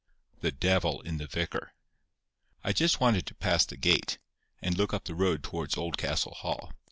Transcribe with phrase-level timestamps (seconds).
[0.39, 1.73] THE DEVIL IN THE VICAR.
[2.63, 4.17] I wanted just to pass the gate,
[4.59, 6.73] and look up the road towards Oldcastle Hall.